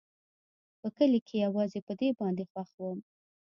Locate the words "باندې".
2.19-2.43